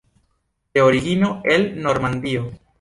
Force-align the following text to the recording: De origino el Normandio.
De 0.73 0.81
origino 0.81 1.41
el 1.45 1.79
Normandio. 1.79 2.57